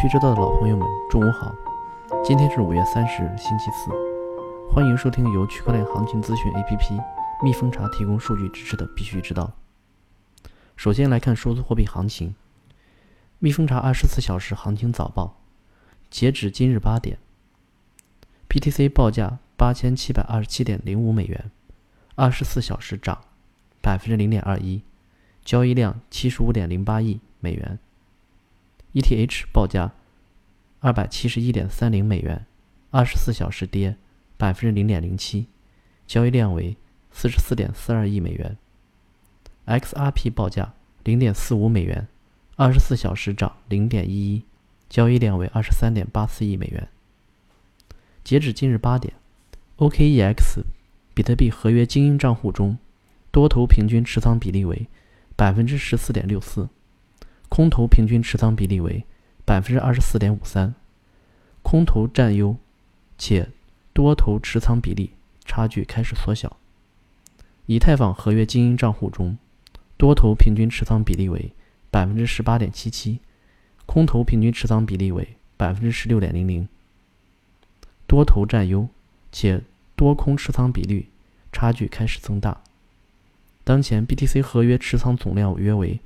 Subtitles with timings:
[0.00, 1.54] 须知道的老朋友们，中午好！
[2.24, 3.90] 今天是五月三十日，星期四，
[4.72, 7.04] 欢迎收听由区块链行情资讯 APP
[7.42, 9.52] 蜜蜂茶提供数据支持的《必须知道》。
[10.74, 12.34] 首先来看数字货币行情，
[13.40, 15.36] 蜜蜂茶二十四小时行情早报，
[16.08, 17.18] 截止今日八点
[18.48, 21.50] ，BTC 报价八千七百二十七点零五美元，
[22.14, 23.18] 二十四小时涨
[23.82, 24.80] 百分之零点二一，
[25.44, 27.78] 交易量七十五点零八亿美元。
[28.92, 29.92] ETH 报价
[30.80, 32.46] 二百七十一点三零美元，
[32.90, 33.96] 二十四小时跌
[34.36, 35.46] 百分之零点零七，
[36.06, 36.76] 交易量为
[37.12, 38.56] 四十四点四二亿美元。
[39.66, 42.08] XRP 报价零点四五美元，
[42.56, 44.44] 二十四小时涨零点一一，
[44.88, 46.88] 交易量为二十三点八四亿美元。
[48.24, 49.14] 截止今日八点
[49.76, 50.62] ，OKEX
[51.14, 52.76] 比特币合约精英账户中
[53.30, 54.88] 多头平均持仓比例为
[55.36, 56.68] 百分之十四点六四。
[57.50, 59.04] 空头平均持仓比例为
[59.44, 60.72] 百分之二十四点五三，
[61.62, 62.56] 空头占优，
[63.18, 63.48] 且
[63.92, 65.10] 多头持仓比例
[65.44, 66.56] 差距开始缩小。
[67.66, 69.36] 以太坊合约精英账户中，
[69.96, 71.50] 多头平均持仓比例为
[71.90, 73.18] 百分之十八点七七，
[73.84, 76.68] 空头平均持仓比例为百分之十六点零零，
[78.06, 78.88] 多头占优，
[79.32, 79.60] 且
[79.96, 81.08] 多空持仓比率
[81.50, 82.62] 差距开始增大。
[83.64, 85.98] 当前 BTC 合约持仓总量约为。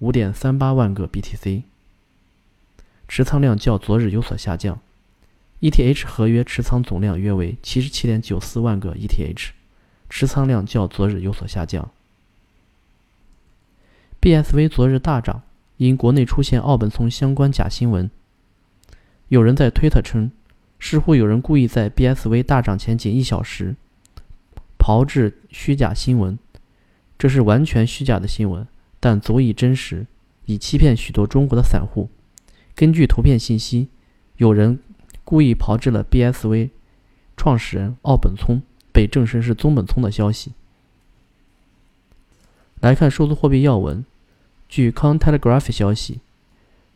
[0.00, 1.62] 五点三八万个 BTC，
[3.08, 4.80] 持仓量较昨日有所下降。
[5.60, 9.50] ETH 合约持仓总量约为七十七点九四万个 ETH，
[10.10, 11.90] 持仓量较昨日有所下降。
[14.20, 15.42] BSV 昨日大涨，
[15.78, 18.10] 因国内出现奥本聪相关假新闻。
[19.28, 20.30] 有人在推特称，
[20.78, 23.76] 似乎有人故意在 BSV 大涨前仅一小时
[24.76, 26.38] 炮制虚假新闻，
[27.16, 28.66] 这是完全虚假的新闻。
[29.04, 30.06] 但足以真实，
[30.46, 32.08] 以欺骗许多中国的散户。
[32.74, 33.88] 根据图片信息，
[34.38, 34.78] 有人
[35.24, 36.70] 故意炮制了 BSV
[37.36, 38.62] 创始人奥本聪
[38.92, 40.54] 被证实是宗本聪的消息。
[42.80, 44.06] 来看数字货币要闻，
[44.70, 46.20] 据 c o n t e l e g r a p h 消息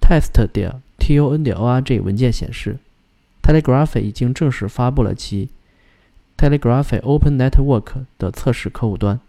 [0.00, 2.78] ，test 点 ton 点 org 文件显示
[3.42, 5.50] ，Telegraph 已经正式发布了其
[6.38, 9.20] Telegraph Open Network 的测试客户端。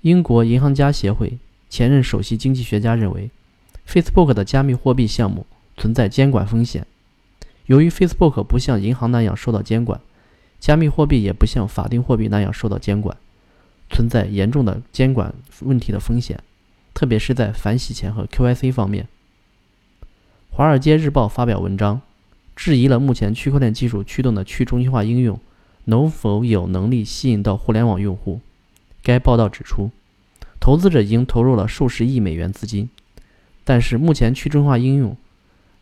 [0.00, 1.38] 英国银行家协会。
[1.74, 3.30] 前任首席经济学家认为
[3.84, 5.44] ，Facebook 的加密货币项目
[5.76, 6.86] 存在监管风险。
[7.66, 10.00] 由于 Facebook 不像银行那样受到监管，
[10.60, 13.16] 加密货币也不像法定货币那样受到监管，
[13.90, 16.38] 存在严重的监管问题的风险，
[16.94, 19.08] 特别是在反洗钱和 QIC 方面。
[20.50, 22.00] 《华尔街日报》发表文章，
[22.54, 25.40] 质疑了目前区块链技术驱动的去中心化应用
[25.86, 28.40] 能否有能力吸引到互联网用户。
[29.02, 29.90] 该报道指出。
[30.64, 32.88] 投资者已经投入了数十亿美元资金，
[33.64, 35.14] 但是目前去中心化应用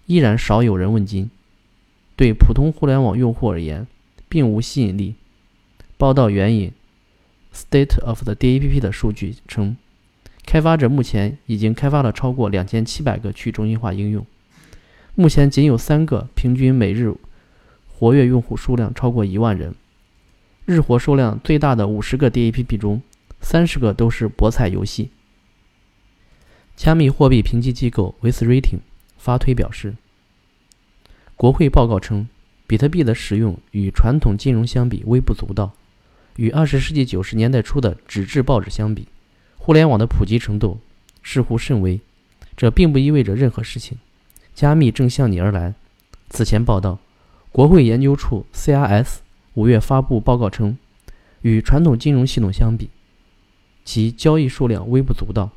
[0.07, 1.31] 依然少有人问津，
[2.17, 3.87] 对普通互联网用户而言
[4.29, 5.15] 并无吸引力。
[5.97, 6.73] 报道援引
[7.55, 9.77] State of the DApp 的数据称，
[10.45, 14.27] 开发者目前已经开发了超过两千七百个去中心化应用，
[15.15, 17.15] 目前仅有三个平均每日
[17.87, 19.77] 活跃用户数量超过一万人，
[20.67, 23.01] 日活数量最大的五十个 DApp 中。
[23.43, 25.11] 三十个都是博彩游戏。
[26.75, 28.79] 加密货币评级机构 WithRating
[29.19, 29.95] 发推表示，
[31.37, 32.27] 国会报告称，
[32.67, 35.73] 比特币的使用与传统金融相比微不足道。
[36.37, 39.07] 与二十世纪九十年代初的纸质报纸相比，
[39.59, 40.81] 互联网的普及程度
[41.23, 42.01] 似乎甚微。
[42.57, 43.99] 这并不意味着任何事情，
[44.55, 45.75] 加密正向你而来。
[46.31, 46.99] 此前报道，
[47.51, 49.17] 国会研究处 CRS
[49.55, 50.79] 五月发布报告称，
[51.43, 52.89] 与传统金融系统相比。
[53.85, 55.51] 其交易数量微不足道。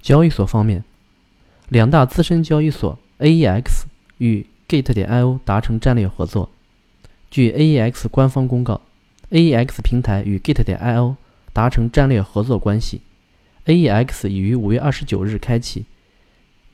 [0.00, 0.84] 交易所方面，
[1.68, 3.84] 两大资深交易所 AEX
[4.18, 6.50] 与 Gate 点 IO 达成战略合作。
[7.30, 8.80] 据 AEX 官方公告
[9.30, 11.16] ，AEX 平台与 Gate 点 IO
[11.52, 13.02] 达成战略合作关系。
[13.66, 15.84] AEX 已于五月二十九日开启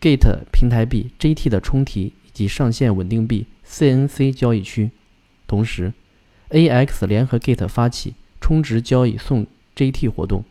[0.00, 4.91] Gate 平台币 JT 的充提以及上线稳定币 CNC 交易区。
[5.47, 5.93] 同时
[6.50, 9.47] ，AEX 联合 Gate 发起充值交易送。
[9.76, 10.43] JT 活动，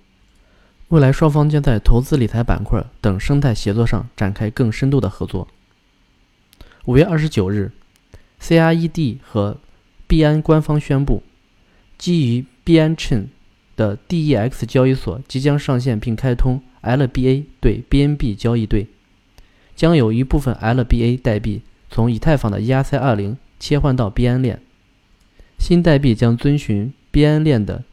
[0.90, 5.48] 未来双方将在投资理财板块等生态协作上展开更深度的合作。
[6.86, 7.72] 五月二十九日
[8.40, 9.58] ，CRED 和
[10.06, 11.24] 币安官方宣布，
[11.98, 13.26] 基于币安 Chain
[13.76, 18.86] 的 DEX 交易所即将上线并开通 LBA 对 BNB 交易对，
[19.76, 24.62] 将有一部分 LBA 代币从以太坊的 ERC20 切换到币安链，
[25.58, 27.84] 新代币将遵循币安链的。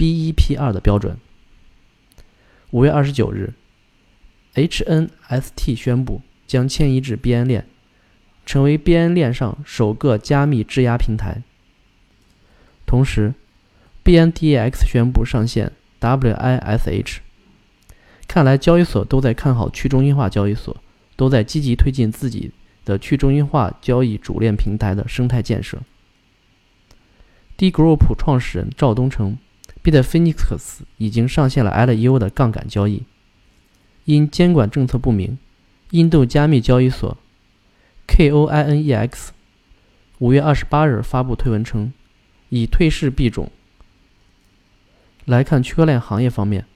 [0.00, 1.18] BEP2 的标准。
[2.70, 3.52] 五月二十九日
[4.54, 7.66] ，HNST 宣布将迁移至 BN 链，
[8.46, 11.42] 成为 BN 链上首个加密质押平台。
[12.86, 13.34] 同时
[14.02, 17.18] ，BNDEX 宣布上线 WISH。
[18.26, 20.74] 看来交易所都在看好去中心化交易所，
[21.16, 22.52] 都在积极推进自己
[22.86, 25.78] 的去中心化交易主链平台的生态建设。
[27.58, 29.36] D Group 创始人赵东成
[29.82, 33.04] ，Bitfinex 已经上线了 LEO 的杠杆交易。
[34.04, 35.38] 因监管政策不明，
[35.90, 37.16] 印度加密交易所
[38.08, 39.28] Koinex
[40.18, 41.92] 五月二十八日发布推文称，
[42.48, 43.50] 已退市币种。
[45.26, 46.66] 来看区块链行业方面。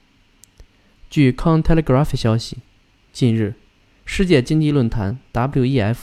[1.11, 2.59] 据 c o n t e l e g r a p h 消息，
[3.13, 3.55] 近日，
[4.05, 5.97] 世界经济论坛 （WEF）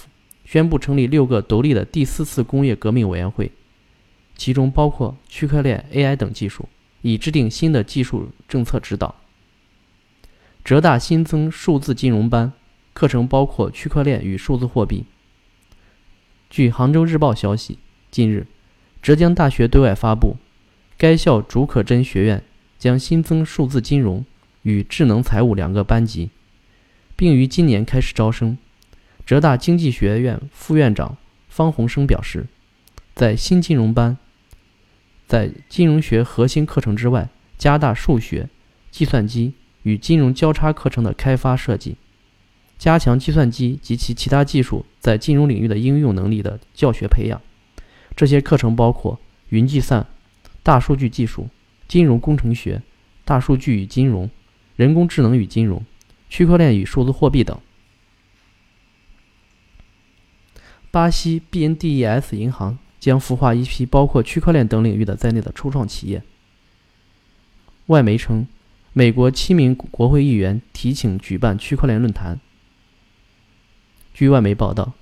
[0.44, 3.51] 宣布成立六个独立的第四次工业革命委员会，
[4.36, 6.68] 其中包括区块链、AI 等技术，
[7.01, 9.15] 以制定新的技术政策指导。
[10.63, 12.53] 浙大新增数字金融班，
[12.94, 15.06] 课程包括区块链与数字货币。
[16.50, 18.48] 据杭州日报消息，近日，
[19.01, 20.38] 浙江大学对外发布，
[20.98, 22.44] 该校竺可桢学院
[22.77, 24.25] 将新增数字金融。
[24.63, 26.30] 与智能财务两个班级，
[27.15, 28.59] 并于今年开始招生。
[29.25, 31.18] 浙大经济学院副院长
[31.50, 32.45] 方洪生表示，
[33.15, 34.19] 在新金融班，
[35.31, 38.50] 在金融学核心课程之外，加大数学、
[38.92, 41.95] 计算机与金融交叉课程的开发设计，
[42.78, 47.42] 加强计算机及其其他技术在金融领域的应用能力的教学培养。
[48.13, 50.06] 这些课程包括云计算、
[50.63, 51.48] 大数据技术、
[51.88, 52.81] 金融工程学、
[53.24, 54.30] 大数据与金融。
[54.75, 55.86] 人工智能与金融、
[56.30, 57.57] 区块链与数字货币等。
[60.92, 66.21] 巴西 BNDES 银行将孵化一批包括区块链等领域的在内的初创企业。
[67.88, 68.48] 外媒称，
[68.94, 72.39] 美国七名国会议员提请举办区块链论坛。
[74.13, 74.94] 据外媒报道，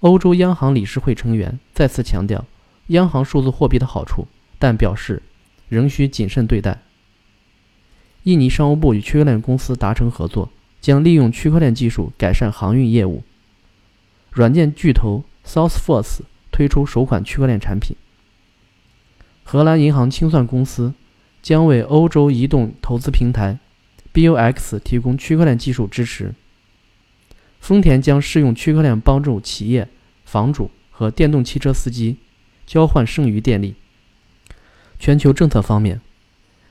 [0.00, 2.46] 欧洲央行理事会成员再次强调
[2.88, 4.26] 央行数字货币的好处，
[4.58, 5.22] 但表示
[5.68, 6.82] 仍需谨慎对待。
[8.22, 13.22] 印尼商务部与区块链公司达成合作，将利用区块链技术改善航运业务。
[14.30, 16.20] 软件巨头 Salesforce
[16.54, 17.96] 推出首款区块链产品。
[19.42, 20.94] 荷兰银行清算公司
[21.42, 23.58] 将为欧洲移动投资平台
[24.12, 26.32] BOX 提供区块链技术支持。
[27.58, 29.88] 丰田将试用区块链帮助企业、
[30.24, 32.18] 房主和电动汽车司机
[32.64, 33.74] 交换剩余电力。
[35.00, 36.00] 全球政策方面。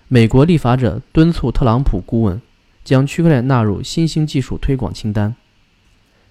[0.07, 2.39] 美国立法者敦促特朗普顾问
[2.83, 5.35] 将区块链纳入新兴技术推广清单。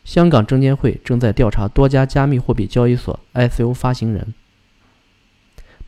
[0.05, 4.35] 香港证监会正在调查多家加密货币交易所 ICO 发行人。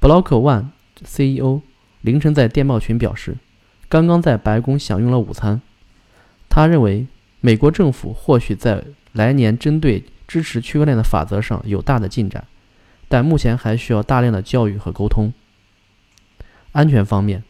[0.01, 0.67] Block One
[1.03, 1.63] CEO
[2.01, 3.37] 凌晨在电报群表示，
[3.89, 5.61] 刚刚在白宫享用了午餐。
[6.49, 7.07] 他认为，
[7.41, 12.47] 美国政府或许在来年针对支持区块链的法则上有大的进展，
[13.09, 15.33] 但目前还需要大量的教育和沟通。
[16.73, 17.43] 安全方面。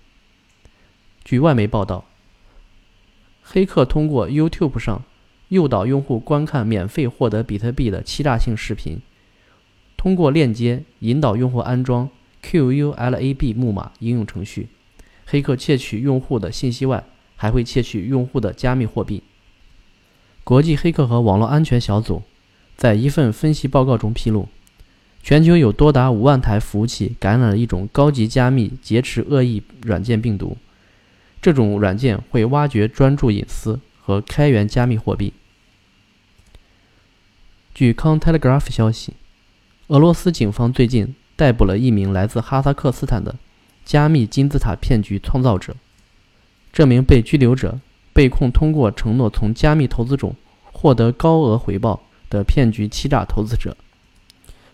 [1.25, 2.05] 据外媒报道，
[3.43, 5.03] 黑客通过 YouTube 上
[5.49, 8.99] 诱导用户观看免费获得比特币的欺诈性视频，
[9.97, 12.09] 通过链接引导用户安装
[12.43, 14.69] QULAB 木马应用程序。
[15.27, 17.05] 黑客窃取用户的信息外，
[17.37, 19.23] 还会窃取用户的加密货币。
[20.45, 22.23] 国际黑客和网络安全小组
[22.77, 24.49] 在一份分析报告中披露，
[25.23, 30.57] 全球有多达五万台服务器感染了一种高级加密劫持恶意软件病毒。
[31.41, 35.33] 这种软件会挖掘专注隐私和开源加密货币。
[37.75, 39.15] 据 Cointelegraph 消息，
[39.87, 43.37] 俄罗斯警方最近逮捕了一名来自哈萨克斯坦的
[43.83, 45.75] 加密金字塔骗局创造者。
[46.71, 47.81] 这名被拘留者
[48.13, 50.35] 被控通过承诺从加密投资中
[50.71, 53.75] 获得高额回报的骗局欺诈投资者。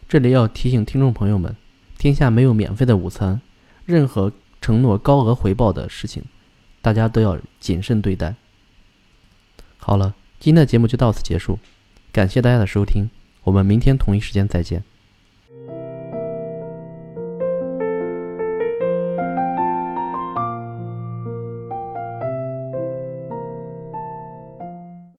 [0.09, 1.55] 这里要提醒听众朋友们：
[1.97, 3.41] 天下没有免费的午餐，
[3.87, 6.25] 任何承诺高额回报的事情。
[6.83, 8.35] 大家都要谨慎对待。
[9.81, 11.59] 好了，今天的节目就到此结束，
[12.13, 13.09] 感谢大家的收听，
[13.45, 14.85] 我们明天同一时间再见。